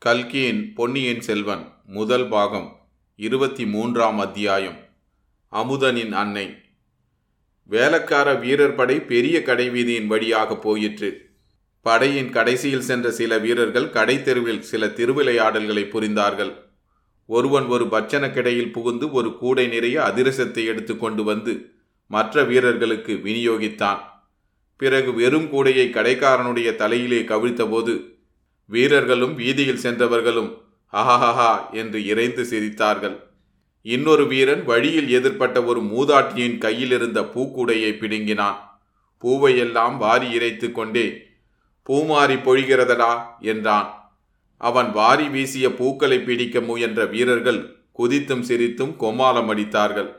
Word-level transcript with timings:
கல்கியின் 0.00 0.72
பொன்னியின் 0.74 1.20
செல்வன் 1.20 1.72
முதல் 1.86 2.28
பாகம் 2.28 2.76
இருபத்தி 3.16 3.66
மூன்றாம் 3.66 4.18
அத்தியாயம் 4.18 4.76
அமுதனின் 5.52 6.10
அன்னை. 6.10 6.54
வேலக்கார 7.62 8.38
வீரர் 8.38 8.74
படை 8.74 9.00
பெரிய 9.00 9.38
கடைவீதியின் 9.38 10.06
வழியாக 10.06 10.56
போயிற்று. 10.56 11.30
படையின் 11.80 12.30
கடைசியில் 12.30 12.80
சென்ற 12.80 13.10
சில 13.10 13.38
வீரர்கள் 13.38 13.90
கடைத்தெருவில் 13.90 14.60
சில 14.60 14.86
திருவிளையாடல்களை 14.86 15.84
புரிந்தார்கள். 15.84 16.54
ஒருவன் 17.26 17.64
ஒரு 17.64 17.84
பச்சனக்கிடையில் 17.84 18.72
புகுந்து 18.72 19.10
ஒரு 19.10 19.36
கூடை 19.38 19.66
நிறைய 19.66 20.00
அதிரசத்தை 20.02 20.64
எடுத்து 20.64 20.96
கொண்டு 20.96 21.24
வந்து 21.24 21.70
மற்ற 22.06 22.44
வீரர்களுக்கு 22.44 23.12
விநியோகித்தான். 23.12 23.98
பிறகு 24.76 25.14
வெறும் 25.14 25.50
கூடையை 25.52 25.88
கடைக்காரனுடைய 25.90 26.74
தலையிலே 26.74 27.20
கவிழ்த்தபோது 27.20 28.16
வீரர்களும் 28.70 29.34
வீதியில் 29.34 29.82
சென்றவர்களும் 29.84 30.50
ஹஹஹஹா 30.92 31.52
என்று 31.72 31.98
இறைந்து 32.04 32.42
சிரித்தார்கள். 32.50 33.16
இன்னொரு 33.82 34.26
வீரன் 34.26 34.64
வழியில் 34.64 35.08
எதிர்ப்பட்ட 35.18 35.58
ஒரு 35.64 35.80
மூதாட்டியின் 35.80 36.58
கையில் 36.58 36.90
இருந்த 36.90 37.20
பூக்கூடையை 37.34 37.92
பிடுங்கினான். 37.98 38.58
பூவையெல்லாம் 39.22 39.96
வாரி 39.96 40.28
இறைத்து 40.30 40.68
கொண்டே 40.72 41.06
பூமாரி 41.86 42.36
பொழிகிறதடா 42.46 43.12
என்றான். 43.52 43.88
அவன் 44.60 44.90
வாரி 44.92 45.26
வீசிய 45.28 45.66
பூக்களை 45.80 46.18
பிடிக்க 46.20 46.60
முயன்ற 46.60 47.00
வீரர்கள் 47.06 47.60
குதித்தும் 47.92 48.44
சிரித்தும் 48.48 48.94
கோமாளம் 48.96 49.50
அடித்தார்கள். 49.54 50.10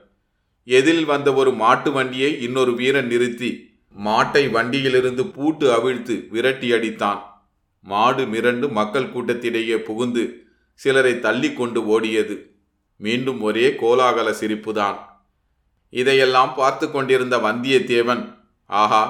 எதில் 0.67 1.05
வந்த 1.05 1.29
ஒரு 1.33 1.51
மாட்டு 1.53 1.91
வண்டியை 1.91 2.31
இன்னொரு 2.41 2.73
வீரன் 2.75 3.07
நிறுத்தி 3.07 3.51
மாட்டை 3.95 4.43
வண்டியிலிருந்து 4.51 5.23
பூட்டு 5.35 5.67
அவிழ்த்து 5.73 6.15
விரட்டி 6.29 6.67
அடித்தான். 6.71 7.21
மாடு 7.81 8.25
மிரண்டு 8.25 8.71
மக்கள் 8.71 9.11
கூட்டத்திடையே 9.11 9.75
புகுந்து 9.75 10.43
சிலரை 10.73 11.19
தள்ளி 11.19 11.53
கொண்டு 11.53 11.99
ஓடியது. 11.99 12.35
மீண்டும் 12.97 13.41
ஒரே 13.41 13.69
கோலாகல 13.69 14.33
சிரிப்புதான். 14.39 14.97
இதையெல்லாம் 15.89 16.53
பார்த்து 16.55 16.91
கொண்டிருந்த 16.91 17.37
வந்தியத்தேவன் 17.37 18.37
ஆஹா 18.65 19.03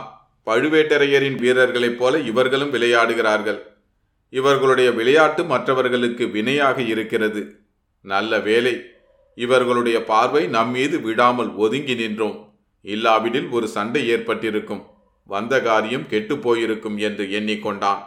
பழுவேட்டரையரின் 0.45 1.35
வீரர்களைப் 1.35 1.99
போல 1.99 2.19
இவர்களும் 2.19 2.73
விளையாடுகிறார்கள். 2.73 3.59
இவர்களுடைய 4.29 4.91
விளையாட்டு 4.91 5.43
மற்றவர்களுக்கு 5.43 6.27
வினையாக 6.27 6.81
இருக்கிறது. 6.81 7.59
நல்ல 8.01 8.39
வேலை 8.39 8.81
இவர்களுடைய 9.35 10.03
பார்வை 10.03 10.47
நம்மீது 10.47 10.99
விடாமல் 10.99 11.51
ஒதுங்கி 11.53 11.95
நின்றோம். 11.95 12.53
இல்லாவிடில் 12.81 13.49
ஒரு 13.49 13.67
சண்டை 13.67 14.07
ஏற்பட்டிருக்கும். 14.07 14.85
வந்த 15.23 15.61
காரியம் 15.61 16.07
கெட்டுப்போயிருக்கும் 16.09 16.97
என்று 16.97 17.25
எண்ணிக்கொண்டான். 17.25 17.99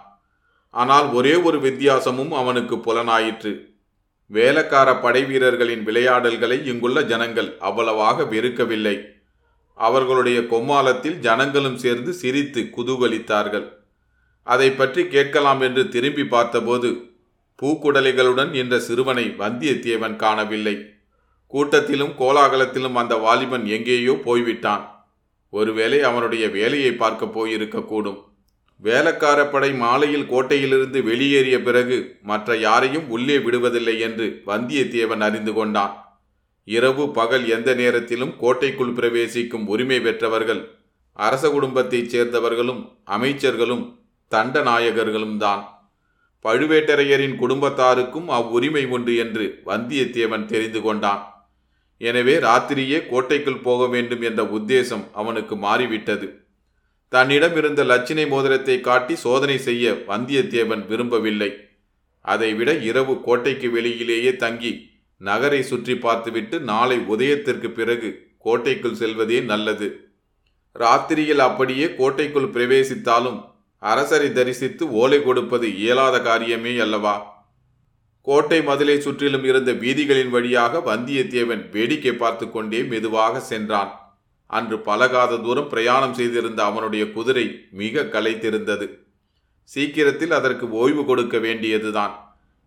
ஆனால் 0.75 1.09
ஒரே 1.13 1.35
ஒரு 1.35 1.61
வித்தியாசமும் 1.61 2.33
அவனுக்கு 2.33 2.77
புலனாயிற்று. 2.77 3.53
வேலக்கார 4.31 5.01
படை 5.01 5.25
வீரர்களின் 5.25 5.83
விளையாடல்களை 5.83 6.59
இங்குள்ள 6.67 7.03
ஜனங்கள் 7.03 7.51
அவ்வளவாக 7.59 8.25
வெறுக்கவில்லை. 8.25 8.97
அவர்களுடைய 9.79 10.41
கொம்மாலத்தில் 10.41 11.19
ஜனங்களும் 11.19 11.77
சேர்ந்து 11.77 12.13
சிரித்து 12.13 12.61
குதூகலித்தார்கள். 12.77 13.67
அதை 14.47 14.71
பற்றி 14.71 15.03
கேட்கலாம் 15.07 15.61
என்று 15.61 15.89
திரும்பி 15.89 16.25
பார்த்தபோது 16.25 16.91
பூக்குடலைகளுடன் 17.63 18.53
என்ற 18.53 18.75
சிறுவனை 18.79 19.27
வந்தியத்தேவன் 19.39 20.17
காணவில்லை. 20.17 20.77
கூட்டத்திலும் 21.53 22.15
கோலாகலத்திலும் 22.19 22.95
அந்த 22.95 23.15
வாலிபன் 23.17 23.67
எங்கேயோ 23.67 24.15
போய்விட்டான். 24.25 24.85
ஒருவேளை 25.51 26.03
அவனுடைய 26.03 26.49
வேலையை 26.49 26.93
பார்க்க 26.93 27.35
போயிருக்கக்கூடும். 27.37 28.21
வேலக்காரப்படை 28.85 29.77
மாலையில் 29.77 30.31
கோட்டையிலிருந்து 30.31 31.03
வெளியேறிய 31.03 31.63
பிறகு 31.63 32.19
மற்ற 32.23 32.57
யாரையும் 32.57 33.09
உள்ளே 33.09 33.39
விடுவதில்லை 33.39 33.99
என்று 33.99 34.43
வந்தியத்தேவன் 34.47 35.21
அறிந்து 35.21 35.53
கொண்டான். 35.53 36.17
இரவு 36.65 37.11
பகல் 37.11 37.47
எந்த 37.47 37.75
நேரத்திலும் 37.75 38.37
கோட்டைக்குள் 38.37 38.93
பிரவேசிக்கும் 38.93 39.67
உரிமை 39.67 40.01
பெற்றவர்கள் 40.01 40.63
அரச 41.13 41.51
குடும்பத்தைச் 41.51 42.17
சேர்ந்தவர்களும் 42.17 42.83
அமைச்சர்களும் 43.07 43.85
தண்டநாயகர்களும் 44.31 45.37
தான். 45.37 45.63
பழுவேட்டரையரின் 46.45 47.37
குடும்பத்தாருக்கும் 47.39 48.29
அவ்வுரிமை 48.29 48.85
உண்டு 48.87 49.17
என்று 49.17 49.63
வந்தியத்தேவன் 49.67 50.47
தெரிந்து 50.47 50.83
கொண்டான். 50.83 51.23
எனவே 51.99 52.37
ராத்திரியே 52.37 53.09
கோட்டைக்குள் 53.09 53.65
போக 53.65 53.87
வேண்டும் 53.87 54.23
என்ற 54.23 54.43
உத்தேசம் 54.43 55.05
அவனுக்கு 55.13 55.57
மாறிவிட்டது. 55.57 56.42
தன்னிடம் 57.13 57.57
இருந்த 57.57 57.85
லட்சினை 57.85 58.25
மோதிரத்தை 58.29 58.81
காட்டி 58.81 59.15
சோதனை 59.15 59.57
செய்ய 59.59 59.91
வந்தியத்தேவன் 60.11 60.83
விரும்பவில்லை. 60.87 61.51
அதைவிட 62.25 62.73
இரவு 62.89 63.15
கோட்டைக்கு 63.23 63.69
வெளியிலேயே 63.77 64.33
தங்கி 64.37 64.73
நகரை 65.21 65.63
சுற்றி 65.63 65.95
பார்த்துவிட்டு 65.95 66.57
நாளை 66.61 66.99
உதயத்திற்கு 67.15 67.69
பிறகு 67.71 68.09
கோட்டைக்குள் 68.39 68.99
செல்வதே 69.01 69.41
நல்லது. 69.43 69.89
ராத்திரியில் 70.77 71.43
அப்படியே 71.49 71.87
கோட்டைக்குள் 71.95 72.53
பிரவேசித்தாலும் 72.55 73.39
அரசரை 73.83 74.29
தரிசித்து 74.33 74.85
ஓலை 74.93 75.19
கொடுப்பது 75.23 75.67
இயலாத 75.77 76.17
காரியமே 76.19 76.73
அல்லவா? 76.79 77.15
கோட்டை 78.27 78.61
மதிலை 78.63 78.97
சுற்றிலும் 78.99 79.45
இருந்த 79.45 79.71
வீதிகளின் 79.73 80.31
வழியாக 80.31 80.81
வந்தியத்தேவன் 80.91 81.63
வேடிக்கை 81.71 82.15
பார்த்து 82.15 82.47
கொண்டே 82.51 82.81
மெதுவாக 82.83 83.41
சென்றான். 83.41 83.93
அன்று 84.57 84.77
பலகாத 84.79 85.37
தூரம் 85.37 85.69
பிரயாணம் 85.69 86.15
செய்திருந்த 86.15 86.61
அவனுடைய 86.65 87.05
குதிரை 87.13 87.45
மிக 87.81 88.05
களைத்திருந்தது. 88.15 88.87
சீக்கிரத்தில் 89.63 90.31
அதற்கு 90.31 90.71
ஓய்வு 90.71 91.03
கொடுக்க 91.05 91.37
வேண்டியதுதான். 91.39 92.15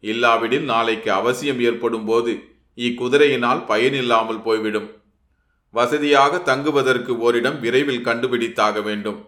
இல்லாவிடில் 0.04 0.66
நாளைக்கு 0.72 1.10
அவசியம் 1.12 1.60
ஏற்படும் 1.60 2.06
போது 2.06 2.32
இக்குதிரையினால் 2.78 3.62
பயனில்லாமல் 3.66 4.42
போய்விடும். 4.42 4.90
வசதியாக 5.74 6.40
தங்குவதற்கு 6.40 7.12
ஓரிடம் 7.20 7.60
விரைவில் 7.60 8.06
கண்டுபிடித்தாக 8.06 8.84
வேண்டும். 8.84 9.20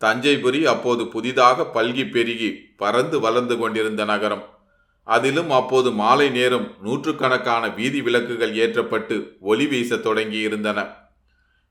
தஞ்சைபுரி 0.00 0.60
அப்போது 0.64 1.02
புதிதாக 1.08 1.66
பல்கி 1.74 2.04
பெருகி 2.10 2.50
பறந்து 2.76 3.16
வளர்ந்து 3.20 3.56
கொண்டிருந்த 3.58 4.04
நகரம். 4.04 4.44
அதிலும் 5.06 5.50
அப்போது 5.50 5.88
மாலை 6.02 6.28
நேரம் 6.30 6.68
நூற்றுக்கணக்கான 6.82 7.64
வீதி 7.68 8.00
விளக்குகள் 8.02 8.54
ஏற்றப்பட்டு 8.54 9.16
ஒளி 9.40 9.66
வீசத் 9.66 10.06
தொடங்கி 10.06 10.38
இருந்தன 10.38 10.78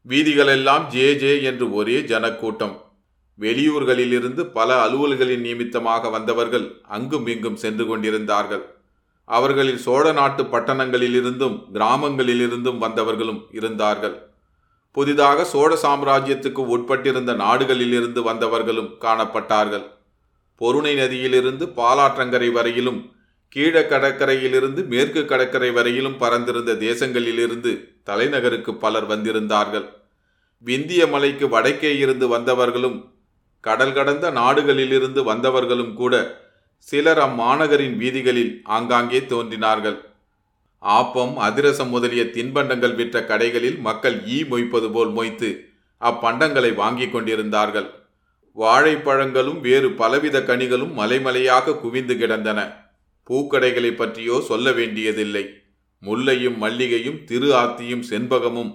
வீதிகளெல்லாம் 0.07 0.87
ஜே 0.87 1.15
ஜே 1.15 1.41
என்று 1.41 1.73
ஒரே 1.73 2.01
ஜனக்கூட்டம். 2.01 2.81
வெளியூர்களிலிருந்து 3.39 4.41
பல 4.57 4.85
அலுவல்களின் 4.85 5.45
நிமித்தமாக 5.47 6.09
வந்தவர்கள் 6.09 6.81
அங்கும் 6.83 7.27
இங்கும் 7.27 7.55
சென்று 7.55 7.85
கொண்டிருந்தார்கள். 7.85 8.61
அவர்களில் 9.23 9.77
சோழ 9.77 10.11
நாட்டு 10.11 10.43
பட்டணங்களிலிருந்தும் 10.43 11.55
கிராமங்களிலிருந்தும் 11.73 12.77
வந்தவர்களும் 12.77 13.41
இருந்தார்கள். 13.51 14.15
புதிதாக 14.91 15.45
சோழ 15.45 15.77
சாம்ராஜ்யத்துக்கு 15.81 16.61
உட்பட்டிருந்த 16.75 17.33
நாடுகளிலிருந்து 17.35 18.21
வந்தவர்களும் 18.29 18.91
காணப்பட்டார்கள். 19.01 19.85
பொருணை 20.55 20.95
நதியிலிருந்து 20.95 21.65
பாலாற்றங்கரை 21.79 22.51
வரையிலும் 22.51 23.13
கீழ 23.55 23.81
கடற்கரையிலிருந்து 23.81 24.81
மேற்கு 24.85 25.25
கடற்கரை 25.25 25.71
வரையிலும் 25.71 26.17
பறந்திருந்த 26.17 26.71
தேசங்களிலிருந்து 26.73 27.71
தலைநகருக்கு 28.03 28.75
பலர் 28.75 29.07
வந்திருந்தார்கள். 29.07 29.85
விந்திய 30.65 31.07
மலைக்கு 31.07 31.45
வடக்கே 31.49 31.97
இருந்து 31.97 32.27
வந்தவர்களும் 32.27 32.97
கடல் 33.63 33.93
கடந்த 33.93 34.25
நாடுகளிலிருந்து 34.31 35.21
வந்தவர்களும் 35.23 35.93
கூட 35.93 36.15
சிலர் 36.79 37.17
அம்மாநகரின் 37.17 37.95
வீதிகளில் 37.97 38.61
ஆங்காங்கே 38.63 39.25
தோன்றினார்கள். 39.25 39.97
ஆப்பம் 40.83 41.35
அதிரசம் 41.35 41.89
முதலிய 41.89 42.23
தின்பண்டங்கள் 42.23 42.95
விற்ற 42.95 43.19
கடைகளில் 43.21 43.77
மக்கள் 43.79 44.17
ஈ 44.27 44.37
மொய்ப்பது 44.43 44.89
போல் 44.91 45.11
மொய்த்து 45.13 45.49
அப்பண்டங்களை 46.01 46.71
வாங்கிக் 46.75 47.13
கொண்டிருந்தார்கள். 47.13 47.87
வாழைப்பழங்களும் 48.57 49.59
வேறு 49.59 49.89
பலவித 49.91 50.39
கனிகளும் 50.39 50.93
மலைமலையாக 50.99 51.79
குவிந்து 51.79 52.15
கிடந்தன. 52.17 52.59
பூக்கடைகளை 53.29 53.91
பற்றியோ 53.95 54.35
சொல்ல 54.47 54.71
வேண்டியதில்லை. 54.71 55.45
முல்லையும் 56.03 56.57
மல்லிகையும் 56.57 57.19
திரு 57.23 57.49
ஆத்தியும் 57.53 58.07
செண்பகமும் 58.09 58.71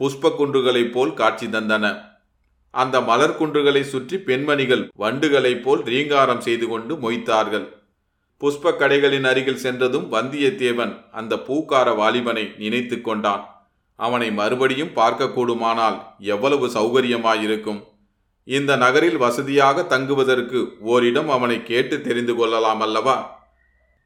புஷ்ப 0.00 0.30
குன்றுகளைப் 0.36 0.92
போல் 0.92 1.14
காட்சி 1.14 1.46
தந்தன. 1.46 1.86
அந்த 2.70 3.00
மலர் 3.00 3.36
குன்றுகளை 3.38 3.82
சுற்றி 3.82 4.18
பெண்மணிகள் 4.18 4.90
வண்டுகளைப் 4.98 5.62
போல் 5.62 5.82
ரீங்காரம் 5.82 6.40
செய்து 6.40 6.68
கொண்டு 6.68 6.94
மொய்த்தார்கள். 6.94 7.66
புஷ்ப 8.40 8.70
கடைகளின் 8.70 9.24
அருகில் 9.24 9.62
சென்றதும் 9.64 10.12
வந்தியத்தேவன் 10.12 11.04
அந்த 11.10 11.36
பூக்கார 11.36 11.96
வாலிபனை 11.96 12.56
நினைத்து 12.58 13.00
கொண்டான். 13.00 13.44
அவனை 13.96 14.30
மறுபடியும் 14.30 14.94
பார்க்கக்கூடுமானால் 14.96 15.98
எவ்வளவு 16.18 16.66
சௌகரியமாயிருக்கும். 16.66 17.80
இந்த 18.44 18.76
நகரில் 18.76 19.16
வசதியாக 19.16 19.82
தங்குவதற்கு 19.82 20.76
ஓரிடம் 20.80 21.28
அவனை 21.28 21.62
கேட்டு 21.62 22.00
தெரிந்து 22.00 22.34
கொள்ளலாம் 22.36 22.80
அல்லவா? 22.80 23.42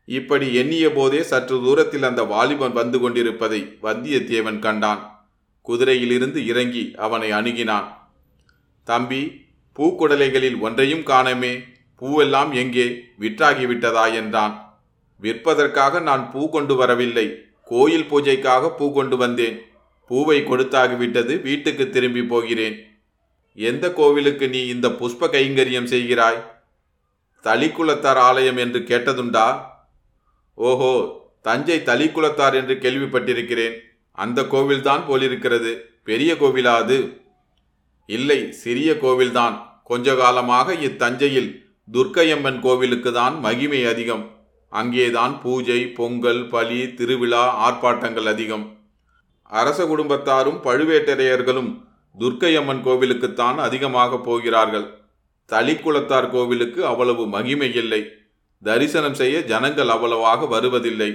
இப்படி 0.04 0.54
எண்ணிய 0.54 0.92
போதே 0.92 1.22
சற்று 1.22 1.56
தூரத்தில் 1.64 2.02
அந்த 2.02 2.22
வாலிபன் 2.22 2.72
வந்து 2.72 3.00
கொண்டிருப்பதை 3.00 3.78
வந்தியத்தேவன் 3.82 4.58
கண்டான். 4.58 5.17
குதிரையிலிருந்து 5.68 6.46
இறங்கி 6.46 6.94
அவனை 6.96 7.30
அணுகினான். 7.30 7.88
தம்பி 8.84 9.46
பூக்குடலைகளில் 9.76 10.58
ஒன்றையும் 10.58 11.02
காணமே. 11.02 11.62
பூவெல்லாம் 12.00 12.52
எங்கே? 12.52 12.86
விற்றாகிவிட்டதா? 13.20 14.14
என்றான். 14.14 14.54
விற்பதற்காக 15.22 16.00
நான் 16.00 16.30
பூ 16.32 16.50
கொண்டு 16.50 16.76
வரவில்லை. 16.76 17.26
கோயில் 17.64 18.06
பூஜைக்காக 18.10 18.76
பூ 18.76 18.92
கொண்டு 18.92 19.16
வந்தேன். 19.16 19.56
பூவை 20.06 20.42
கொடுத்தாகிவிட்டது 20.42 21.42
வீட்டுக்கு 21.42 21.90
திரும்பி 21.90 22.22
போகிறேன். 22.22 22.76
எந்த 23.54 23.92
கோவிலுக்கு 23.92 24.48
நீ 24.48 24.66
இந்த 24.66 24.88
புஷ்ப 24.88 25.28
கைங்கரியம் 25.28 25.90
செய்கிறாய்? 25.94 26.40
தளிக்குளத்தார் 27.44 28.20
ஆலயம் 28.28 28.56
என்று 28.56 28.80
கேட்டதுண்டா? 28.80 29.60
ஓஹோ 30.54 30.92
தஞ்சை 31.42 31.80
தளிக்குளத்தார் 31.80 32.54
என்று 32.54 32.74
கேள்விப்பட்டிருக்கிறேன். 32.74 33.76
அந்த 34.24 34.42
கோவில்தான் 34.52 35.02
போலிருக்கிறது. 35.08 35.72
பெரிய 36.08 36.30
கோவிலா 36.40 36.74
அது 36.82 36.98
இல்லை 38.08 38.38
சிறிய 38.62 38.90
கோவில்தான். 39.04 39.56
கொஞ்ச 39.90 40.14
காலமாக 40.20 40.74
இத்தஞ்சையில் 40.88 41.50
துர்க்கையம்மன் 41.88 42.58
கோவிலுக்கு 42.64 43.10
தான் 43.12 43.34
மகிமை 43.46 43.80
அதிகம். 43.92 44.24
அங்கேதான் 44.72 45.34
பூஜை 45.42 45.80
பொங்கல் 45.98 46.42
பலி 46.52 46.80
திருவிழா 46.98 47.44
ஆர்ப்பாட்டங்கள் 47.66 48.28
அதிகம். 48.32 48.64
அரச 49.60 49.80
குடும்பத்தாரும் 49.84 50.58
பழுவேட்டரையர்களும் 50.66 51.70
துர்க்கையம்மன் 52.14 52.82
கோவிலுக்குத்தான் 52.86 53.58
அதிகமாக 53.66 54.18
போகிறார்கள். 54.18 54.86
தளிக்குளத்தார் 55.50 56.30
கோவிலுக்கு 56.34 56.80
அவ்வளவு 56.86 57.24
மகிமை 57.34 57.70
இல்லை 57.82 58.00
தரிசனம் 58.62 59.16
செய்ய 59.20 59.36
ஜனங்கள் 59.50 59.90
அவ்வளவாக 59.94 60.46
வருவதில்லை. 60.46 61.10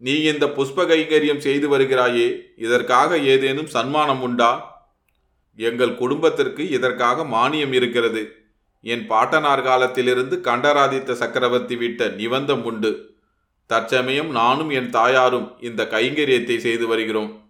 நீ 0.00 0.20
இந்த 0.20 0.46
புஷ்ப 0.46 0.84
கைங்கரியம் 0.84 1.38
செய்து 1.38 1.78
வருகிறாயே 1.78 2.40
இதற்காக 2.56 3.18
ஏதேனும் 3.18 3.66
சன்மானம் 3.66 4.22
உண்டா? 4.22 4.50
எங்கள் 5.56 5.94
குடும்பத்திற்கு 5.94 6.68
இதற்காக 6.68 7.24
மானியம் 7.24 7.72
இருக்கிறது. 7.72 8.32
என் 8.80 9.06
பாட்டனார் 9.06 9.62
காலத்திலிருந்து 9.62 10.40
கண்டராதித்த 10.40 11.14
சக்கரவர்த்தி 11.14 11.76
விட்ட 11.76 12.08
நிபந்தம் 12.08 12.64
உண்டு. 12.64 13.14
தற்சமயம் 13.66 14.30
நானும் 14.30 14.70
என் 14.70 14.90
தாயாரும் 14.90 15.56
இந்த 15.60 15.84
கைங்கரியத்தை 15.84 16.56
செய்து 16.56 16.86
வருகிறோம். 16.86 17.48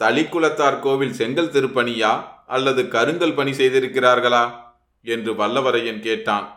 தளிக்குளத்தார் 0.00 0.80
கோவில் 0.80 1.12
செங்கல் 1.12 1.50
திருப்பணியா 1.50 2.24
அல்லது 2.46 2.88
கருங்கல் 2.88 3.34
பணி 3.34 3.50
செய்திருக்கிறார்களா? 3.50 4.50
என்று 5.02 5.32
வல்லவரையன் 5.32 6.00
கேட்டான். 6.00 6.55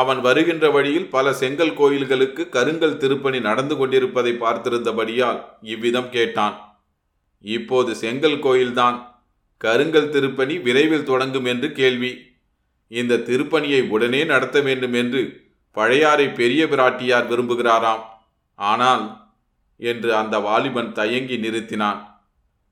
அவன் 0.00 0.20
வருகின்ற 0.20 0.70
வழியில் 0.70 1.08
பல 1.08 1.32
செங்கல் 1.32 1.74
கோயில்களுக்கு 1.74 2.48
கருங்கல் 2.48 2.96
திருப்பணி 2.96 3.40
நடந்து 3.40 3.76
கொண்டிருப்பதை 3.76 4.32
பார்த்திருந்தபடியால் 4.32 5.40
இவ்விதம் 5.62 6.10
கேட்டான். 6.10 6.56
இப்போது 7.44 7.90
செங்கல் 7.94 8.38
கோயில்தான். 8.38 8.96
கருங்கல் 9.56 10.10
திருப்பணி 10.10 10.54
விரைவில் 10.58 11.04
தொடங்கும் 11.04 11.44
என்று 11.44 11.72
கேள்வி. 11.72 12.12
இந்த 12.90 13.22
திருப்பணியை 13.28 13.88
உடனே 13.88 14.24
நடத்த 14.24 14.60
வேண்டும் 14.60 14.92
என்று 14.92 15.22
பழையாறை 15.76 16.26
பெரிய 16.28 16.66
பிராட்டியார் 16.66 17.30
விரும்புகிறாராம். 17.30 18.02
ஆனால் 18.58 19.06
என்று 19.80 20.10
அந்த 20.16 20.38
வாலிபன் 20.38 20.92
தயங்கி 20.92 21.36
நிறுத்தினான். 21.36 22.02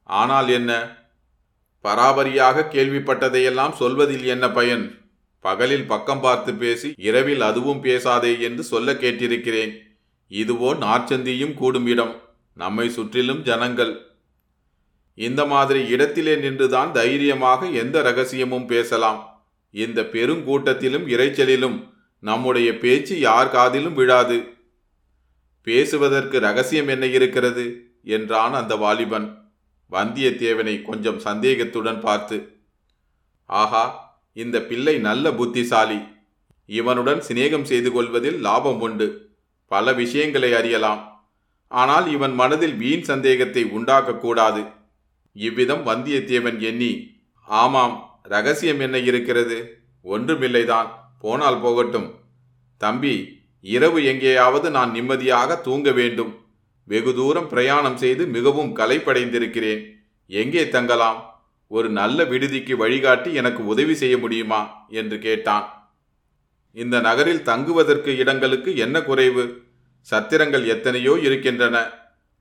ஆனால் 0.04 0.48
என்ன? 0.48 0.72
பராபரியாக 1.84 2.68
கேள்விப்பட்டதையெல்லாம் 2.70 3.72
சொல்வதில் 3.72 4.24
என்ன 4.24 4.50
பயன்? 4.50 4.84
பகலில் 5.46 5.87
பக்கம் 5.87 6.20
பார்த்து 6.20 6.55
பேசி 6.55 6.88
இரவில் 6.96 7.41
அதுவும் 7.41 7.81
பேசாதே 7.81 8.41
என்று 8.41 8.62
சொல்ல 8.62 8.93
கேட்டிருக்கிறேன். 8.93 9.73
இதுவோ 10.31 10.70
நார்ச்சந்தியும் 10.85 11.55
கூடும் 11.55 11.87
இடம். 11.87 12.14
நம்மை 12.56 12.87
சுற்றிலும் 12.88 13.43
ஜனங்கள். 13.43 13.93
இந்த 15.19 15.43
மாதிரி 15.46 15.81
இடத்திலே 15.87 16.35
நின்றுதான் 16.37 16.93
தைரியமாக 16.93 17.67
எந்த 17.82 18.02
ரகசியமும் 18.02 18.67
பேசலாம். 18.67 19.20
இந்த 19.75 20.02
பெருங்கூட்டத்திலும் 20.12 21.06
இறைச்சலிலும் 21.14 21.79
நம்முடைய 22.23 22.70
பேச்சு 22.79 23.14
யார் 23.20 23.50
காதிலும் 23.50 23.94
விழாது. 23.94 24.38
பேசுவதற்கு 25.67 26.38
ரகசியம் 26.38 26.88
என்ன 26.88 27.06
இருக்கிறது? 27.06 27.67
என்றான் 28.17 28.55
அந்த 28.55 28.75
வாலிபன். 28.76 29.29
வந்தியத்தேவனை 29.91 30.75
கொஞ்சம் 30.82 31.19
சந்தேகத்துடன் 31.19 32.00
பார்த்து. 32.00 32.38
ஆஹா 33.50 33.85
இந்த 34.34 34.62
பிள்ளை 34.62 34.98
நல்ல 34.98 35.32
புத்திசாலி. 35.32 35.98
இவனுடன் 36.66 37.22
சிநேகம் 37.28 37.62
செய்து 37.62 37.92
கொள்வதில் 37.92 38.40
லாபம் 38.40 38.81
உண்டு. 38.81 39.31
பல 39.66 39.92
விஷயங்களை 39.92 40.52
அறியலாம். 40.52 41.28
ஆனால் 41.69 42.10
இவன் 42.10 42.34
மனதில் 42.34 42.75
வீண் 42.75 43.02
சந்தேகத்தை 43.02 43.64
உண்டாக்கக்கூடாது 43.64 44.72
இவ்விதம் 45.32 45.86
வந்தியத்தேவன் 45.86 46.58
எண்ணி 46.58 47.10
ஆமாம் 47.42 48.20
ரகசியம் 48.22 48.81
என்ன 48.81 48.98
இருக்கிறது? 48.98 49.82
ஒன்றுமில்லைதான் 50.04 50.86
போனால் 51.20 51.60
போகட்டும். 51.60 52.14
தம்பி 52.76 53.42
இரவு 53.60 54.04
எங்கேயாவது 54.04 54.70
நான் 54.70 54.90
நிம்மதியாக 54.90 55.56
தூங்க 55.56 55.92
வேண்டும். 55.92 56.42
வெகு 56.84 57.14
தூரம் 57.14 57.48
பிரயாணம் 57.48 57.96
செய்து 57.96 58.26
மிகவும் 58.26 58.76
களைப்படைந்திருக்கிறேன் 58.76 59.82
எங்கே 60.26 60.69
தங்கலாம்? 60.69 61.33
ஒரு 61.66 61.88
நல்ல 61.88 62.25
விடுதிக்கு 62.25 62.76
வழிகாட்டி 62.76 63.34
எனக்கு 63.34 63.66
உதவி 63.66 63.94
செய்ய 63.94 64.19
முடியுமா? 64.19 64.87
என்று 64.88 65.19
கேட்டான். 65.19 65.93
இந்த 66.72 67.00
நகரில் 67.00 67.43
தங்குவதற்கு 67.43 68.16
இடங்களுக்கு 68.16 68.76
என்ன 68.76 69.02
குறைவு? 69.02 69.62
சத்திரங்கள் 70.11 70.66
எத்தனையோ 70.66 71.19
இருக்கின்றன. 71.22 71.90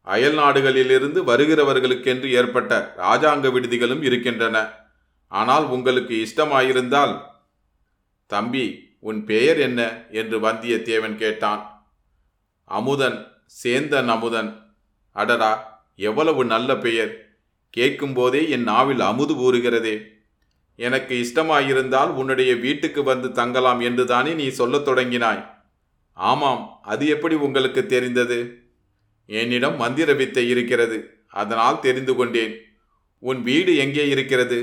அயல் 0.01 0.37
நாடுகளிலிருந்து 0.37 1.23
வருகிறவர்களுக்கென்று 1.23 2.29
ஏற்பட்ட 2.29 2.93
ராஜாங்க 2.97 3.51
விடுதிகளும் 3.51 4.03
இருக்கின்றன. 4.03 4.71
ஆனால் 5.27 5.63
உங்களுக்கு 5.63 6.27
இஷ்டமாயிருந்தால் 6.27 7.19
தம்பி 8.27 8.97
உன் 8.99 9.25
பெயர் 9.25 9.57
என்ன? 9.57 10.05
என்று 10.11 10.39
வந்தியத்தேவன் 10.39 11.15
கேட்டான். 11.15 11.91
அமுதன் 12.65 13.27
சேந்தன் 13.63 14.05
அமுதன். 14.05 14.75
அடடா 15.11 15.81
எவ்வளவு 15.95 16.45
நல்ல 16.45 16.77
பெயர். 16.77 17.22
கேட்கும்போதே 17.73 18.49
என் 18.49 18.63
நாவில் 18.63 18.99
அமுது 18.99 19.33
ஊறுகிறதே. 19.35 19.95
எனக்கு 20.75 21.13
இஷ்டமாயிருந்தால் 21.23 22.11
உன்னுடைய 22.11 22.55
வீட்டுக்கு 22.55 23.03
வந்து 23.03 23.31
தங்கலாம் 23.31 23.79
என்றுதானே 23.79 24.33
நீ 24.33 24.47
சொல்லத் 24.49 24.87
தொடங்கினாய். 24.87 25.47
ஆமாம் 26.13 26.79
அது 26.81 27.07
எப்படி 27.07 27.35
உங்களுக்கு 27.35 27.85
தெரிந்தது? 27.85 28.39
என்னிடம் 29.25 29.75
மந்திர 29.75 30.13
வித்தை 30.13 30.49
இருக்கிறது 30.49 30.97
அதனால் 31.27 31.79
தெரிந்து 31.79 32.15
கொண்டேன். 32.15 32.53
உன் 33.19 33.41
வீடு 33.41 33.77
எங்கே 33.77 34.07
இருக்கிறது? 34.07 34.59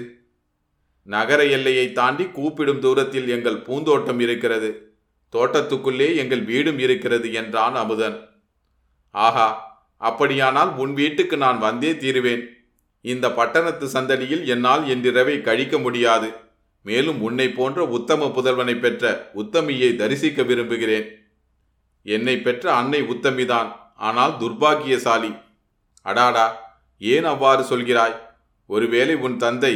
நகர 1.02 1.44
எல்லையை 1.44 1.92
தாண்டி 1.92 2.24
கூப்பிடும் 2.26 2.80
தூரத்தில் 2.80 3.28
எங்கள் 3.28 3.62
பூந்தோட்டம் 3.62 4.20
இருக்கிறது. 4.20 4.70
தோட்டத்துக்குள்ளே 5.32 6.08
எங்கள் 6.16 6.44
வீடும் 6.44 6.78
இருக்கிறது 6.78 7.32
என்றான் 7.32 7.74
அமுதன். 7.74 8.16
ஆஹா 9.10 9.48
அப்படியானால் 10.00 10.72
உன் 10.76 10.94
வீட்டுக்கு 10.94 11.36
நான் 11.36 11.58
வந்தே 11.58 11.96
தீருவேன். 11.96 12.44
இந்த 13.04 13.26
பட்டணத்து 13.30 13.86
சந்தடியில் 13.86 14.44
என்னால் 14.44 14.82
என்றிரவை 14.84 15.36
கழிக்க 15.40 15.78
முடியாது. 15.78 16.28
மேலும் 16.82 17.20
உன்னை 17.20 17.46
போன்ற 17.48 17.84
உத்தம 17.86 18.28
புதல்வனை 18.28 18.74
பெற்ற 18.80 19.32
உத்தமியை 19.34 19.96
தரிசிக்க 19.96 20.42
விரும்புகிறேன். 20.42 21.06
என்னை 22.02 22.34
பெற்ற 22.38 22.64
அன்னை 22.72 23.00
உத்தமிதான் 23.02 23.70
ஆனால் 23.96 24.34
துர்பாக்கியசாலி 24.38 25.32
அடாடா 26.02 26.46
ஏன் 26.98 27.24
அவ்வாறு 27.24 27.62
சொல்கிறாய்? 27.62 28.16
ஒருவேளை 28.66 29.14
உன் 29.14 29.36
தந்தை 29.36 29.74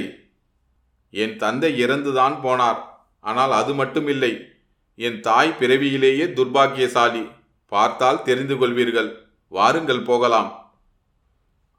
என் 1.10 1.36
தந்தை 1.36 1.70
இறந்துதான் 1.84 2.36
போனார் 2.42 2.80
ஆனால் 3.20 3.52
அது 3.52 3.72
மட்டுமில்லை. 3.74 4.32
என் 4.98 5.20
தாய் 5.20 5.56
பிறவியிலேயே 5.60 6.26
துர்பாக்கியசாலி 6.38 7.22
பார்த்தால் 7.72 8.22
தெரிந்து 8.22 8.56
கொள்வீர்கள். 8.56 9.10
வாருங்கள் 9.48 10.02
போகலாம். 10.02 10.50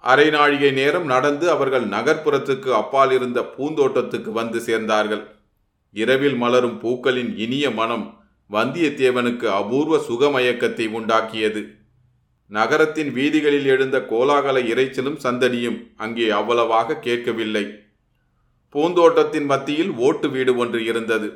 அரை 0.04 0.30
நாழிகை 0.30 0.72
நேரம் 0.72 1.06
நடந்து 1.06 1.50
அவர்கள் 1.50 1.86
நகர்ப்புறத்துக்கு 1.86 2.70
அப்பால் 2.72 3.12
இருந்த 3.12 3.40
பூந்தோட்டத்துக்கு 3.56 4.32
வந்து 4.32 4.60
சேர்ந்தார்கள். 4.60 5.24
இரவில் 5.92 6.36
மலரும் 6.36 6.78
பூக்களின் 6.80 7.38
இனிய 7.38 7.72
மனம் 7.72 8.06
வந்தியத்தேவனுக்கு 8.50 9.48
அபூர்வ 9.62 9.98
சுகமயக்கத்தை 10.10 10.86
உண்டாக்கியது. 10.88 11.62
நகரத்தின் 12.52 13.12
வீதிகளில் 13.14 13.66
எழுந்த 13.66 13.98
கோலாகல 14.12 14.58
இறைச்சலும் 14.72 15.20
சந்தடியும் 15.24 15.80
அங்கே 15.96 16.30
அவ்வளவாக 16.30 17.00
கேட்கவில்லை. 17.00 17.66
பூந்தோட்டத்தின் 18.75 19.46
மத்தியில் 19.46 19.92
ஓட்டு 19.98 20.30
வீடு 20.30 20.54
ஒன்று 20.56 20.80
இருந்தது. 20.86 21.28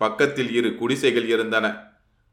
பக்கத்தில் 0.00 0.50
இரு 0.52 0.70
குடிசைகள் 0.76 1.28
இருந்தன. 1.28 1.66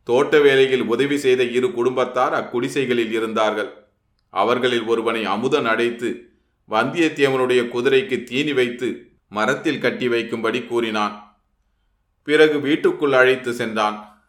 தோட்ட 0.08 0.40
வேலையில் 0.40 0.86
உதவி 0.86 1.18
செய்த 1.18 1.44
இரு 1.58 1.68
குடும்பத்தார் 1.72 2.34
அக்குடிசைகளில் 2.34 3.12
இருந்தார்கள். 3.12 3.79
அவர்களில் 4.30 4.86
ஒருவனை 4.86 5.26
அமுதன் 5.26 5.66
அடைத்து 5.66 6.30
வந்தியத்தேவனுடைய 6.70 7.62
குதிரைக்கு 7.68 8.24
தீனி 8.24 8.54
வைத்து 8.54 9.12
மரத்தில் 9.28 9.80
கட்டி 9.80 10.08
வைக்கும்படி 10.08 10.68
கூறினான். 10.68 11.42
பிறகு 12.24 12.60
வீட்டுக்குள் 12.60 13.14
அழைத்து 13.14 13.54
சென்றான். 13.54 14.24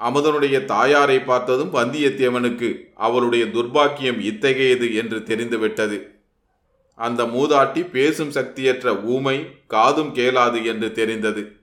அமுதனுடைய 0.00 0.64
தாயாரை 0.64 1.20
பார்த்ததும் 1.20 1.74
வந்தியத்தேவனுக்கு 1.74 2.80
அவளுடைய 2.94 3.44
துர்பாக்கியம் 3.44 4.18
இத்தகையது 4.18 4.94
என்று 4.94 5.22
தெரிந்துவிட்டது. 5.22 6.16
அந்த 6.94 7.24
மூதாட்டி 7.24 7.90
பேசும் 7.90 8.30
சக்தியற்ற 8.30 9.04
ஊமை 9.04 9.66
காதும் 9.66 10.14
கேளாது 10.14 10.64
என்று 10.64 10.92
தெரிந்தது. 10.92 11.56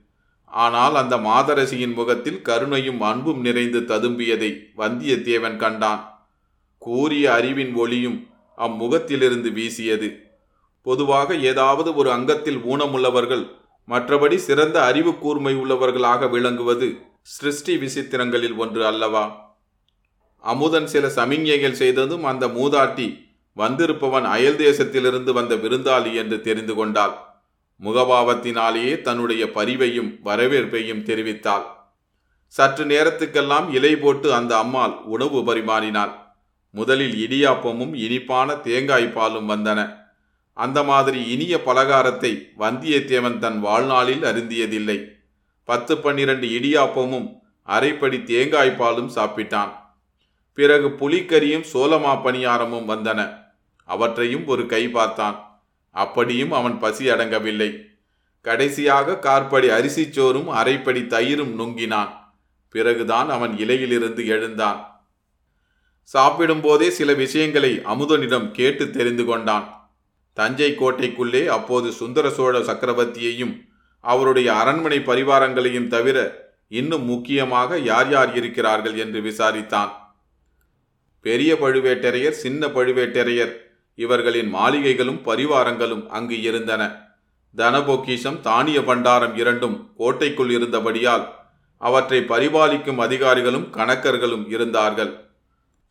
ஆனால் 0.46 0.94
அந்த 0.94 1.16
மாதரசியின் 1.16 1.94
முகத்தில் 1.94 2.42
கருணையும் 2.42 3.00
அன்பும் 3.00 3.40
நிறைந்து 3.40 3.80
ததும்பியதை 3.80 4.50
வந்தியத்தேவன் 4.76 5.56
கண்டான். 5.56 6.15
கூறிய 6.86 7.32
அறிவின் 7.32 7.74
ஒளியும் 7.74 8.18
அம்முகத்திலிருந்து 8.58 9.52
வீசியது. 9.52 10.08
பொதுவாக 10.82 11.36
ஏதாவது 11.50 11.94
ஒரு 11.94 12.12
அங்கத்தில் 12.12 12.58
ஊனமுள்ளவர்கள் 12.58 13.44
மற்றபடி 13.88 14.36
சிறந்த 14.36 14.84
அறிவு 14.84 15.18
கூர்மை 15.18 15.54
உள்ளவர்களாக 15.54 16.30
விளங்குவது 16.30 16.96
சிருஷ்டி 17.22 17.74
விசித்திரங்களில் 17.76 18.56
ஒன்று 18.56 18.86
அல்லவா? 18.86 19.24
அமுதன் 20.38 20.86
சில 20.86 21.06
சமிஞ்ஞைகள் 21.06 21.80
செய்ததும் 21.80 22.24
அந்த 22.24 22.46
மூதாட்டி 22.48 23.08
வந்திருப்பவன் 23.56 24.26
அயல் 24.34 24.56
தேசத்திலிருந்து 24.56 25.32
வந்த 25.32 25.54
விருந்தாளி 25.54 26.14
என்று 26.14 26.38
தெரிந்து 26.40 26.74
கொண்டாள். 26.74 27.14
முகபாவத்தினாலேயே 27.82 29.00
தன்னுடைய 29.00 29.46
பரிவையும் 29.46 30.12
வரவேற்பையும் 30.24 31.02
தெரிவித்தாள். 31.08 31.66
சற்று 32.46 32.84
நேரத்துக்கெல்லாம் 32.84 33.66
இலை 33.74 33.96
போட்டு 33.96 34.34
அந்த 34.34 34.58
அம்மாள் 34.58 34.94
உணவு 35.04 35.40
பரிமாறினாள். 35.40 36.14
முதலில் 36.76 37.16
இடியாப்பமும் 37.24 37.94
இனிப்பான 37.94 38.54
தேங்காய் 38.54 39.06
பாலும் 39.06 39.48
வந்தன. 39.48 39.96
அந்த 40.52 40.82
மாதிரி 40.82 41.26
இனிய 41.26 41.60
பலகாரத்தை 41.66 42.32
வந்தியத்தேவன் 42.58 43.38
தன் 43.38 43.60
வாழ்நாளில் 43.60 44.22
அருந்தியதில்லை. 44.22 44.98
பத்து 45.64 45.98
பன்னிரண்டு 45.98 46.46
இடியாப்பமும் 46.46 47.38
அரைப்படி 47.66 48.22
தேங்காய் 48.22 48.74
பாலும் 48.74 49.10
சாப்பிட்டான். 49.14 49.72
பிறகு 50.54 50.88
புலிக்கரியும் 50.88 51.64
சோளமா 51.72 52.12
பணியாரமும் 52.24 52.88
வந்தன. 52.88 53.32
அவற்றையும் 53.84 54.46
ஒரு 54.46 54.66
கை 54.66 54.88
பார்த்தான். 54.88 55.60
அப்படியும் 55.90 56.52
அவன் 56.52 56.78
பசி 56.78 57.08
அடங்கவில்லை. 57.08 57.70
கடைசியாக 58.40 59.18
கார்படி 59.22 59.68
அரிசிச்சோறும் 59.70 60.46
அரைப்படி 60.46 61.00
தயிரும் 61.00 61.54
நுங்கினான். 61.54 62.10
பிறகுதான் 62.68 63.28
அவன் 63.30 63.56
இலையிலிருந்து 63.56 64.26
எழுந்தான். 64.26 64.95
சாப்பிடும்போதே 66.14 66.88
சில 66.88 67.14
விஷயங்களை 67.14 67.78
அமுதனிடம் 67.78 68.50
கேட்டு 68.50 68.90
தெரிந்து 68.90 69.24
கொண்டான். 69.24 69.90
தஞ்சை 70.32 70.72
கோட்டைக்குள்ளே 70.72 71.46
அப்போது 71.46 71.92
சுந்தர 71.92 72.30
சோழ 72.30 72.58
சக்கரவர்த்தியையும் 72.58 73.68
அவருடைய 74.00 74.54
அரண்மனை 74.54 74.98
பரிவாரங்களையும் 74.98 75.86
தவிர 75.86 76.44
இன்னும் 76.68 77.04
முக்கியமாக 77.04 77.78
யார் 77.78 78.10
யார் 78.10 78.36
இருக்கிறார்கள் 78.36 78.96
என்று 78.96 79.20
விசாரித்தான். 79.20 79.90
பெரிய 81.20 81.54
பழுவேட்டரையர் 81.54 82.30
சின்ன 82.30 82.66
பழுவேட்டரையர் 82.66 83.52
இவர்களின் 83.94 84.54
மாளிகைகளும் 84.54 85.20
பரிவாரங்களும் 85.24 86.06
அங்கு 86.06 86.40
இருந்தன. 86.40 86.82
தனபொக்கிஷம் 87.56 88.40
தானிய 88.40 88.80
பண்டாரம் 88.80 89.36
இரண்டும் 89.36 89.92
கோட்டைக்குள் 89.96 90.50
இருந்தபடியால் 90.50 91.26
அவற்றை 91.76 92.20
பரிபாலிக்கும் 92.20 92.98
அதிகாரிகளும் 92.98 93.68
கணக்கர்களும் 93.72 94.48
இருந்தார்கள். 94.48 95.25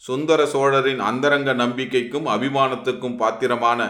சுந்தர 0.04 0.46
சோழரின் 0.46 1.00
அந்தரங்க 1.00 1.54
நம்பிக்கைக்கும் 1.54 2.28
அபிமானத்துக்கும் 2.34 3.16
பாத்திரமான 3.16 3.82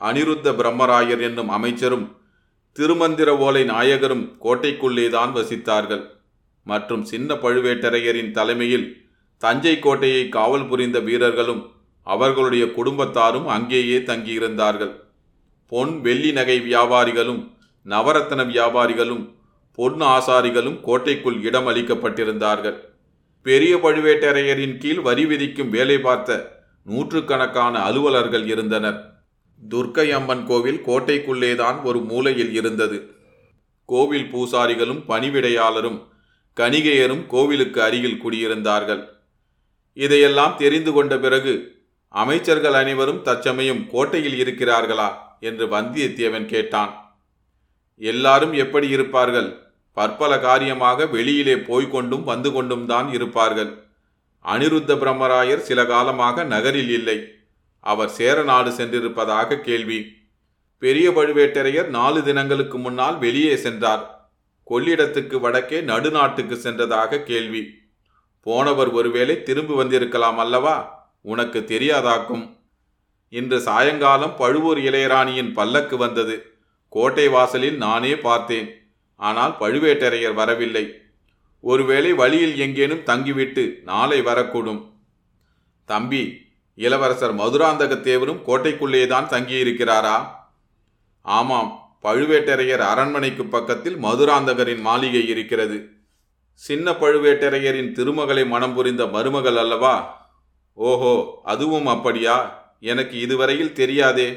அனிருத்த 0.00 0.48
பிரம்மராயர் 0.50 1.20
என்னும் 1.20 1.48
அமைச்சரும் 1.48 2.06
திருமந்திர 2.76 3.30
ஓலை 3.38 3.62
நாயகரும் 3.64 4.24
கோட்டைக்குள்ளேதான் 4.44 5.32
வசித்தார்கள். 5.38 6.02
மற்றும் 6.66 7.04
சின்ன 7.04 7.34
பழுவேட்டரையரின் 7.34 8.30
தலைமையில் 8.30 8.86
தஞ்சை 9.38 9.78
கோட்டையை 9.78 10.28
காவல் 10.28 10.66
புரிந்த 10.66 10.98
வீரர்களும் 10.98 11.62
அவர்களுடைய 12.06 12.64
குடும்பத்தாரும் 12.66 13.46
அங்கேயே 13.46 13.98
தங்கியிருந்தார்கள். 13.98 14.92
பொன் 15.72 16.00
வெள்ளி 16.00 16.32
நகை 16.32 16.58
வியாபாரிகளும் 16.60 17.42
நவரத்தன 17.86 18.42
வியாபாரிகளும் 18.46 19.24
பொன் 19.78 20.00
ஆசாரிகளும் 20.00 20.80
கோட்டைக்குள் 20.80 21.38
இடம் 21.42 21.66
அளிக்கப்பட்டிருந்தார்கள் 21.66 22.76
பெரிய 23.44 23.76
பழுவேட்டரையரின் 23.76 24.76
கீழ் 24.76 25.00
வரி 25.00 25.26
விதிக்கும் 25.26 25.70
வேலை 25.70 25.98
பார்த்த 25.98 26.62
நூற்றுக்கணக்கான 26.84 27.78
அலுவலர்கள் 27.78 28.46
இருந்தனர். 28.46 29.12
துர்க்கை 29.70 30.10
அம்மன் 30.10 30.46
கோவில் 30.46 30.80
கோட்டைக்குள்ளேதான் 30.86 31.82
ஒரு 31.82 32.00
மூலையில் 32.00 32.52
இருந்தது. 32.54 33.10
கோவில் 33.84 34.32
பூசாரிகளும் 34.32 35.02
பணிவிடையாளரும் 35.08 36.06
கணிகையரும் 36.56 37.26
கோவிலுக்கு 37.26 37.82
அருகில் 37.82 38.20
குடியிருந்தார்கள். 38.24 39.08
இதையெல்லாம் 39.92 40.56
தெரிந்து 40.56 40.92
கொண்ட 40.92 41.18
பிறகு 41.18 41.84
அமைச்சர்கள் 42.08 42.72
அனைவரும் 42.72 43.22
தற்சமயம் 43.22 43.90
கோட்டையில் 43.90 44.38
இருக்கிறார்களா? 44.44 45.12
என்று 45.40 45.66
வந்தியத்தேவன் 45.66 46.46
கேட்டான். 46.46 47.20
எல்லாரும் 47.96 48.52
எப்படி 48.52 48.88
இருப்பார்கள்? 48.88 49.63
பற்பல 49.96 50.38
காரியமாக 50.38 51.06
வெளியிலே 51.06 51.54
போய்கொண்டும் 51.54 52.24
வந்து 52.24 52.52
கொண்டும் 52.52 52.86
தான் 52.86 53.12
இருப்பார்கள். 53.12 53.82
அனிருத்த 54.44 54.92
பிரம்மராயர் 55.02 55.56
சில 55.56 55.86
காலமாக 55.86 56.44
நகரில் 56.44 56.90
இல்லை. 56.90 57.28
அவர் 57.80 58.08
சேர 58.08 58.42
நாடு 58.42 58.70
சென்றிருப்பதாக 58.70 59.60
கேள்வி. 59.60 60.06
பெரிய 60.78 61.10
பழுவேட்டரையர் 61.10 61.86
நாலு 61.86 62.24
தினங்களுக்கு 62.24 62.78
முன்னால் 62.78 63.18
வெளியே 63.18 63.56
சென்றார். 63.56 64.32
கொள்ளிடத்துக்கு 64.70 65.40
வடக்கே 65.40 65.80
நடுநாட்டுக்கு 65.80 66.56
சென்றதாக 66.62 67.22
கேள்வி. 67.22 67.62
போனவர் 68.40 68.88
ஒருவேளை 68.88 69.42
திரும்பி 69.42 69.74
வந்திருக்கலாம் 69.74 70.38
அல்லவா? 70.38 70.76
உனக்கு 71.20 71.58
தெரியாதாக்கும். 71.60 72.56
இன்று 73.28 73.60
சாயங்காலம் 73.60 74.36
பழுவூர் 74.36 74.78
இளையராணியின் 74.78 75.52
பல்லக்கு 75.52 75.96
வந்தது. 75.96 76.36
கோட்டை 76.88 77.28
வாசலில் 77.28 77.76
நானே 77.76 78.16
பார்த்தேன். 78.16 78.83
ஆனால் 79.24 79.56
பழுவேட்டரையர் 79.60 80.34
வரவில்லை. 80.34 80.98
ஒருவேளை 81.60 82.12
வழியில் 82.12 82.58
எங்கேனும் 82.58 83.02
தங்கிவிட்டு 83.02 83.80
நாளை 83.84 84.22
வரக்கூடும். 84.22 84.92
தம்பி 85.84 86.46
இளவரசர் 86.74 87.34
மதுராந்தக 87.34 88.00
தேவரும் 88.00 88.42
கோட்டைக்குள்ளேதான் 88.46 89.30
தங்கியிருக்கிறாரா? 89.30 90.26
ஆமாம் 91.22 91.98
பழுவேட்டரையர் 92.02 92.84
அரண்மனைக்கு 92.92 93.44
பக்கத்தில் 93.44 93.96
மதுராந்தகரின் 93.96 94.80
மாளிகை 94.80 95.28
இருக்கிறது. 95.28 95.88
சின்ன 96.52 96.90
பழுவேட்டரையரின் 96.90 97.92
திருமகளை 97.92 98.46
மனம் 98.46 98.74
புரிந்த 98.74 99.06
மருமகள் 99.06 99.56
அல்லவா? 99.56 99.94
ஓஹோ 100.74 101.40
அதுவும் 101.44 101.86
அப்படியா? 101.86 102.36
எனக்கு 102.80 103.20
இதுவரையில் 103.20 103.72
தெரியாதே. 103.72 104.28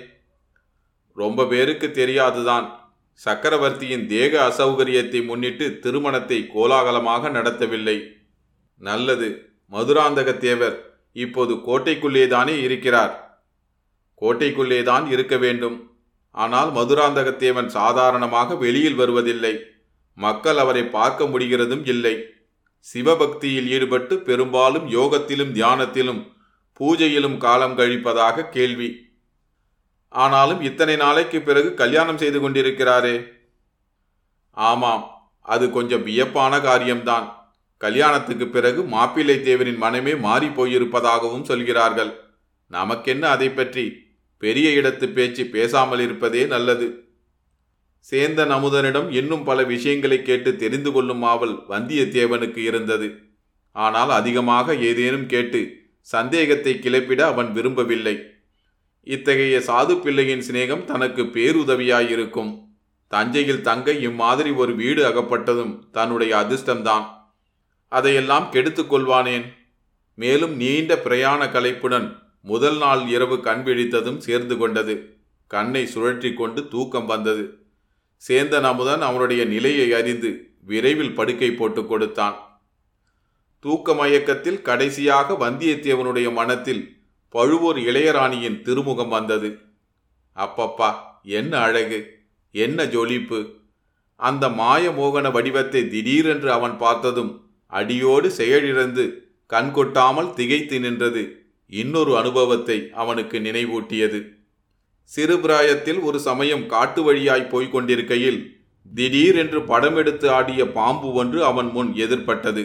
ரொம்ப 1.15 1.45
பேருக்கு 1.45 1.91
தெரியாதுதான். 1.91 2.76
சக்கரவர்த்தியின் 3.17 4.07
தேக 4.07 4.33
அசௌகரியத்தை 4.47 5.25
முன்னிட்டு 5.25 5.79
திருமணத்தை 5.79 6.49
கோலாகலமாக 6.53 7.29
நடத்தவில்லை. 7.29 7.97
நல்லது 8.77 9.27
மதுராந்தக 9.71 10.37
தேவர் 10.37 10.75
இப்போது 11.11 11.53
கோட்டைக்குள்ளேதானே 11.53 12.55
இருக்கிறார். 12.61 13.41
கோட்டைக்குள்ளேதான் 14.21 15.11
இருக்க 15.11 15.37
வேண்டும். 15.37 15.77
ஆனால் 16.31 16.71
மதுராந்தகத்தேவன் 16.71 17.65
சாதாரணமாக 17.65 18.55
வெளியில் 18.55 18.95
வருவதில்லை. 18.95 19.59
மக்கள் 20.13 20.57
அவரை 20.57 20.83
பார்க்க 20.83 21.25
முடிகிறதும் 21.25 21.85
இல்லை. 21.85 22.15
சிவபக்தியில் 22.79 23.67
ஈடுபட்டு 23.67 24.19
பெரும்பாலும் 24.19 24.87
யோகத்திலும் 24.87 25.51
தியானத்திலும் 25.51 26.21
பூஜையிலும் 26.79 27.37
காலம் 27.37 27.77
கழிப்பதாக 27.77 28.49
கேள்வி. 28.49 29.06
ஆனாலும் 30.23 30.61
இத்தனை 30.61 30.95
நாளைக்கு 30.95 31.39
பிறகு 31.41 31.69
கல்யாணம் 31.73 32.21
செய்து 32.21 32.39
கொண்டிருக்கிறாரே. 32.39 33.15
ஆமாம் 34.57 35.03
அது 35.45 35.65
கொஞ்சம் 35.71 36.05
வியப்பான 36.05 36.53
காரியம்தான். 36.61 37.27
கல்யாணத்துக்கு 37.81 38.45
பிறகு 38.47 38.81
மாப்பிள்ளை 38.93 39.35
தேவனின் 39.47 39.81
மனமே 39.83 40.13
மாறி 40.27 40.47
போயிருப்பதாகவும் 40.47 41.47
சொல்கிறார்கள். 41.49 42.11
நமக்கென்ன 42.71 43.23
அதை 43.29 43.49
பற்றி? 43.49 43.85
பெரிய 44.43 44.69
இடத்து 44.79 45.05
பேச்சு 45.13 45.43
பேசாமல் 45.55 45.99
இருப்பதே 45.99 46.41
நல்லது. 46.45 46.87
சேந்தன் 48.11 48.51
அமுதனிடம் 48.57 49.07
இன்னும் 49.19 49.43
பல 49.43 49.59
விஷயங்களை 49.73 50.19
கேட்டு 50.21 50.51
தெரிந்து 50.55 50.91
கொள்ளும் 50.91 51.23
ஆவல் 51.31 51.55
வந்தியத்தேவனுக்கு 51.69 52.61
இருந்தது. 52.69 53.07
ஆனால் 53.75 54.11
அதிகமாக 54.19 54.75
ஏதேனும் 54.89 55.25
கேட்டு 55.25 55.61
சந்தேகத்தை 56.07 56.73
கிளப்பிட 56.83 57.21
அவன் 57.31 57.49
விரும்பவில்லை. 57.51 58.15
இத்தகைய 59.07 59.57
சாது 59.57 60.01
பிள்ளையின் 60.01 60.43
சிநேகம் 60.51 60.83
தனக்கு 60.83 61.23
பேருதவியாயிருக்கும். 61.23 62.63
தஞ்சையில் 63.07 63.61
தங்க 63.61 63.91
இம்மாதிரி 63.91 64.49
ஒரு 64.49 64.75
வீடு 64.75 65.09
அகப்பட்டதும் 65.09 65.89
தன்னுடைய 65.91 66.35
அதிர்ஷ்டம்தான். 66.35 67.05
அதையெல்லாம் 67.87 68.49
கெடுத்துக்கொள்வானேன் 68.51 69.45
மேலும் 70.15 70.55
நீண்ட 70.55 70.97
பிரயாண 70.97 71.45
கலைப்புடன் 71.45 72.15
முதல் 72.41 72.77
நாள் 72.77 73.07
இரவு 73.07 73.41
கண் 73.41 73.61
விழித்ததும் 73.65 74.17
சேர்ந்து 74.17 74.57
கொண்டது. 74.57 75.17
கண்ணை 75.47 75.89
சுழற்றி 75.93 76.33
கொண்டு 76.33 76.67
தூக்கம் 76.67 77.05
வந்தது. 77.05 77.57
சேந்தன் 78.27 78.61
அமுதன் 78.61 79.01
அவனுடைய 79.01 79.45
நிலையை 79.45 79.93
அறிந்து 79.93 80.49
விரைவில் 80.61 81.15
படுக்கை 81.15 81.51
போட்டுக் 81.51 81.87
கொடுத்தான். 81.87 82.61
தூக்க 83.59 83.93
மயக்கத்தில் 83.93 84.61
கடைசியாக 84.61 85.49
வந்தியத்தேவனுடைய 85.49 86.31
மனத்தில் 86.31 86.96
பழுவூர் 87.29 87.77
இளையராணியின் 87.77 88.61
திருமுகம் 88.61 89.09
வந்தது. 89.09 89.57
அப்பப்பா 90.35 90.93
என்ன 91.23 91.57
அழகு 91.57 92.19
என்ன 92.51 92.85
ஜொலிப்பு. 92.85 93.51
அந்த 94.15 94.49
மாயமோகன 94.49 95.31
வடிவத்தை 95.31 95.89
திடீரென்று 95.89 96.51
அவன் 96.51 96.77
பார்த்ததும் 96.77 97.45
அடியோடு 97.67 98.31
செயலிழந்து 98.31 99.03
கண்கொட்டாமல் 99.49 100.33
திகைத்து 100.33 100.79
நின்றது. 100.79 101.45
இன்னொரு 101.67 102.17
அனுபவத்தை 102.17 102.89
அவனுக்கு 102.93 103.39
நினைவூட்டியது. 103.39 104.19
சிறுபிராயத்தில் 105.15 105.99
ஒரு 106.01 106.19
சமயம் 106.19 106.65
காட்டு 106.65 107.03
வழியாய் 107.03 107.49
போய்க் 107.49 107.71
கொண்டிருக்கையில் 107.71 108.39
திடீரென்று 108.93 109.59
படமெடுத்து 109.59 110.27
ஆடிய 110.29 110.71
பாம்பு 110.71 111.13
ஒன்று 111.13 111.45
அவன் 111.45 111.67
முன் 111.67 111.93
எதிர்பட்டது. 111.93 112.63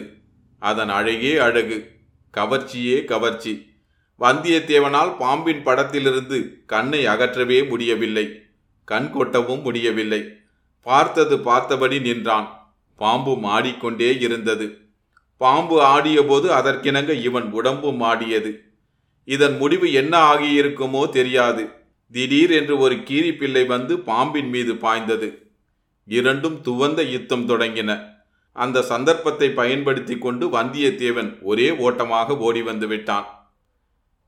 அதன் 0.59 0.89
அழகே 0.89 1.37
அழகு 1.37 1.91
கவர்ச்சியே 2.33 3.05
கவர்ச்சி. 3.05 3.72
வந்தியத்தேவனால் 4.19 5.17
பாம்பின் 5.17 5.63
படத்திலிருந்து 5.63 6.63
கண்ணை 6.65 7.05
அகற்றவே 7.05 7.67
முடியவில்லை. 7.67 8.41
கண் 8.83 9.11
கொட்டவும் 9.13 9.61
முடியவில்லை. 9.61 10.29
பார்த்தது 10.81 11.39
பார்த்தபடி 11.39 11.99
நின்றான். 11.99 12.75
பாம்பு 12.95 13.39
ஆடிக்கொண்டே 13.41 14.19
இருந்தது. 14.19 14.77
பாம்பு 15.37 15.81
ஆடியபோது 15.81 16.49
அதற்கிணங்க 16.49 17.21
இவன் 17.21 17.51
உடம்பும் 17.51 18.01
ஆடியது 18.01 18.63
இதன் 19.25 19.57
முடிவு 19.57 19.91
என்ன 19.91 20.33
ஆகியிருக்குமோ 20.33 21.09
தெரியாது. 21.09 21.69
திடீர் 22.11 22.51
என்று 22.51 22.77
ஒரு 22.77 22.95
கீரிப்பிள்ளை 22.95 23.65
வந்து 23.65 23.99
பாம்பின் 23.99 24.49
மீது 24.49 24.75
பாய்ந்தது. 24.75 25.51
இரண்டும் 26.05 26.61
துவந்த 26.63 27.09
யுத்தம் 27.09 27.49
தொடங்கின. 27.49 28.11
அந்த 28.51 28.81
சந்தர்ப்பத்தை 28.81 29.49
பயன்படுத்தி 29.49 30.17
கொண்டு 30.17 30.47
வந்தியத்தேவன் 30.47 31.41
ஒரே 31.41 31.71
ஓட்டமாக 31.71 32.37
ஓடி 32.37 32.61
வந்து 32.61 32.87
விட்டான். 32.87 33.42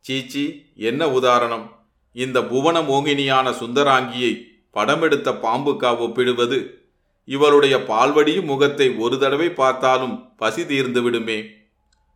சீச்சி 0.05 0.73
என்ன 0.75 1.09
உதாரணம்? 1.09 1.71
இந்த 2.11 2.41
புவன 2.41 2.81
மோகினியான 2.81 3.51
சுந்தராங்கியை 3.51 4.33
படமெடுத்த 4.75 5.31
பாம்புக்கா 5.41 5.99
ஒப்பிடுவது? 5.99 6.59
இவளுடைய 7.27 7.75
பால்வடியும் 7.87 8.45
முகத்தை 8.45 8.87
ஒரு 8.97 9.19
தடவை 9.19 9.49
பார்த்தாலும் 9.49 10.33
பசி 10.35 10.65
தீர்ந்து 10.65 11.01
விடுமே. 11.01 11.37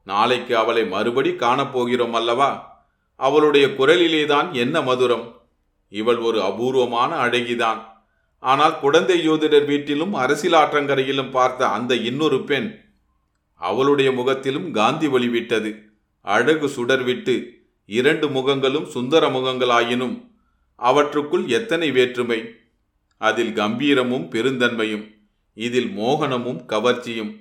நாளைக்கு 0.03 0.57
அவளை 0.57 0.85
மறுபடி 0.85 1.29
காணப்போகிறோம் 1.29 2.13
அல்லவா? 2.13 2.79
அவளுடைய 3.15 3.67
குரலிலேதான் 3.67 4.53
என்ன 4.53 4.81
மதுரம்? 4.81 5.25
இவள் 5.89 6.17
ஒரு 6.17 6.41
அபூர்வமான 6.41 7.11
அழகிதான் 7.15 7.79
ஆனால் 8.43 8.79
குழந்தை 8.79 9.27
யோதிடர் 9.27 9.65
வீட்டிலும் 9.65 10.13
அரசியலாற்றங்கரையிலும் 10.13 11.31
பார்த்த 11.31 11.67
அந்த 11.67 11.95
இன்னொரு 11.95 12.43
பெண் 12.43 12.69
அவளுடைய 13.61 14.11
முகத்திலும் 14.11 14.71
காந்தி 14.71 15.07
ஒளிவிட்டது 15.07 15.71
அழகு 16.21 16.67
சுடர்விட்டு 16.67 17.35
இரண்டு 17.97 18.27
முகங்களும் 18.27 18.87
சுந்தர 18.87 19.23
முகங்களாயினும் 19.29 20.15
அவற்றுக்குள் 20.79 21.45
எத்தனை 21.47 21.87
வேற்றுமை? 21.91 22.39
அதில் 23.21 23.53
கம்பீரமும் 23.53 24.25
பெருந்தன்மையும் 24.33 25.05
இதில் 25.57 25.89
மோகனமும் 25.97 26.59
கவர்ச்சியும். 26.67 27.31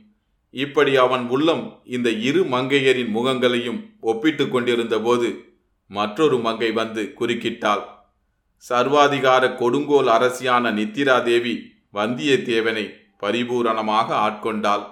இப்படி 0.55 0.93
அவன் 0.97 1.25
உள்ளம் 1.29 1.65
இந்த 1.85 2.09
இரு 2.29 2.43
மங்கையரின் 2.45 3.13
முகங்களையும் 3.17 3.81
ஒப்பிட்டு 4.01 4.49
கொண்டிருந்த 4.49 4.97
போது 5.01 5.29
மற்றொரு 5.91 6.39
மங்கை 6.39 6.71
வந்து 6.73 7.03
குறுக்கிட்டாள். 7.21 7.85
சர்வாதிகார 8.65 9.45
கொடுங்கோல் 9.57 10.09
அரசியான 10.17 10.73
நித்திராதேவி 10.79 11.55
வந்தியத்தேவனை 11.95 12.87
பரிபூரணமாக 13.23 14.09
ஆட்கொண்டாள். 14.27 14.85